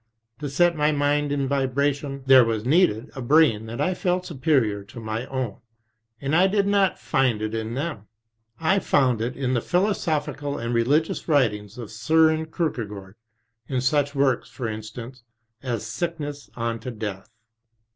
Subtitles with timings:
[0.39, 4.83] To set my mind in vibration, there was needed a brain that I felt superior
[4.85, 5.59] to my own;
[6.19, 8.07] and I did not find it in them.
[8.59, 13.13] I found it in the philosophical and religious writings of Soren Kierke gaard,
[13.67, 15.21] in such works, for instance,
[15.61, 17.29] as Sickness unto Death.